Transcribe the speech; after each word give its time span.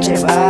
llevar. 0.00 0.49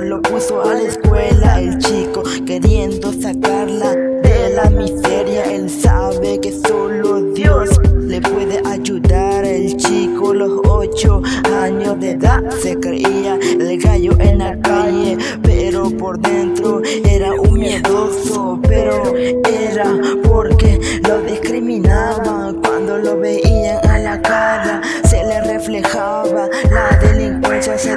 Lo 0.00 0.22
puso 0.22 0.62
a 0.62 0.74
la 0.74 0.82
escuela 0.82 1.60
el 1.60 1.76
chico 1.78 2.22
queriendo 2.46 3.12
sacarla 3.12 3.94
de 3.94 4.54
la 4.54 4.70
miseria. 4.70 5.42
Él 5.44 5.68
sabe 5.68 6.40
que 6.40 6.52
solo 6.66 7.20
Dios 7.32 7.70
le 8.00 8.20
puede 8.20 8.62
ayudar. 8.64 9.44
El 9.44 9.76
chico, 9.76 10.32
los 10.32 10.60
ocho 10.68 11.20
años 11.60 11.98
de 12.00 12.12
edad, 12.12 12.42
se 12.62 12.78
creía 12.78 13.38
el 13.42 13.78
gallo 13.80 14.12
en 14.20 14.38
la 14.38 14.58
calle, 14.60 15.18
pero 15.42 15.90
por 15.90 16.18
dentro 16.20 16.80
era 17.04 17.32
un 17.32 17.58
miedoso. 17.58 18.60
Pero 18.68 19.14
era 19.16 19.92
porque 20.22 21.00
lo 21.06 21.20
discriminaban 21.22 22.62
cuando 22.62 22.98
lo 22.98 23.18
veían 23.18 23.84
a 23.88 23.98
la 23.98 24.22
cara, 24.22 24.80
se 25.04 25.24
le 25.24 25.40
reflejaba 25.42 26.48
la 26.70 26.96
delincuencia, 26.98 27.76
se 27.76 27.96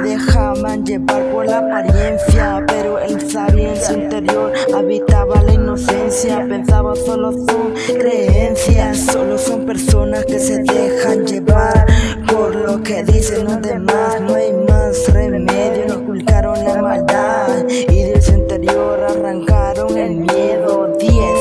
llevar 0.76 1.22
por 1.32 1.46
la 1.46 1.58
apariencia, 1.58 2.64
pero 2.66 2.98
él 2.98 3.30
sabía 3.30 3.74
en 3.74 3.80
su 3.80 3.92
interior 3.94 4.52
habitaba 4.74 5.42
la 5.42 5.52
inocencia. 5.52 6.46
Pensaba 6.48 6.94
solo 6.94 7.32
sus 7.32 7.96
creencias, 7.96 8.98
solo 8.98 9.36
son 9.38 9.66
personas 9.66 10.24
que 10.24 10.38
se 10.38 10.62
dejan 10.62 11.26
llevar 11.26 11.86
por 12.28 12.54
lo 12.54 12.82
que 12.82 13.02
dicen 13.02 13.44
los 13.44 13.60
demás. 13.60 14.20
No 14.20 14.34
hay 14.34 14.52
más 14.52 15.12
remedio, 15.12 15.86
no 15.88 15.94
ocultaron 15.96 16.64
la 16.64 16.80
maldad 16.80 17.68
y 17.68 18.02
de 18.02 18.20
su 18.22 18.32
interior 18.32 19.00
arrancaron 19.02 19.96
el 19.96 20.16
miedo. 20.16 20.96
10 20.98 21.39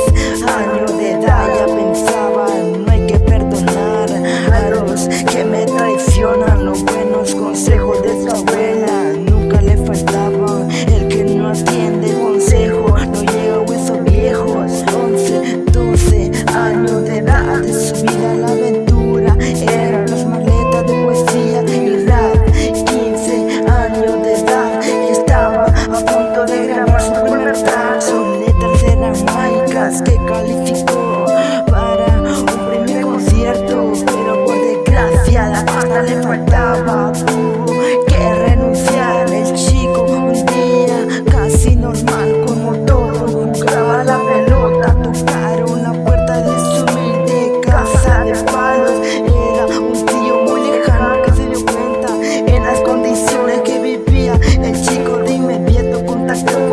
para 31.69 32.21
un 32.21 32.45
primer 32.69 33.01
concierto, 33.03 33.93
pero 34.05 34.45
por 34.45 34.55
desgracia 34.55 35.47
la 35.49 35.65
pasta 35.65 36.01
le 36.01 36.21
faltaba, 36.21 37.11
tuvo 37.13 37.65
que 38.07 38.35
renunciar 38.45 39.31
el 39.31 39.53
chico 39.55 40.03
un 40.03 40.33
día 40.33 41.23
casi 41.31 41.75
normal 41.77 42.43
como 42.45 42.73
todo, 42.85 43.49
jugaba 43.53 44.03
la 44.03 44.19
pelota, 44.19 44.95
tocaron 45.01 45.83
la 45.83 45.93
puerta 46.03 46.41
de 46.41 46.59
su 46.59 46.83
humilde 46.93 47.61
casa 47.65 48.25
de 48.25 48.33
palos, 48.51 48.99
era 49.13 49.79
un 49.79 50.05
tío 50.05 50.41
muy 50.45 50.71
lejano 50.71 51.21
que 51.23 51.31
se 51.31 51.45
dio 51.47 51.65
cuenta 51.65 52.53
en 52.53 52.63
las 52.65 52.79
condiciones 52.81 53.61
que 53.61 53.79
vivía, 53.79 54.33
el 54.61 54.81
chico 54.81 55.19
de 55.19 55.31
inmediato 55.31 56.05
contactó 56.05 56.69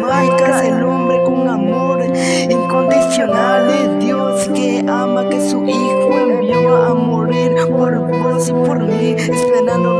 mágicas, 0.00 0.64
el 0.64 0.82
hombre 0.82 1.22
con 1.24 1.48
amor 1.48 2.02
incondicional 2.48 3.66
de 3.66 4.06
Dios 4.06 4.48
que 4.54 4.84
ama 4.88 5.28
que 5.28 5.40
su 5.40 5.64
hijo 5.64 6.18
envió 6.18 6.76
a 6.76 6.94
morir 6.94 7.54
por 7.70 7.98
vos 7.98 8.48
y 8.48 8.52
por 8.52 8.78
mí, 8.80 9.14
esperando 9.18 9.99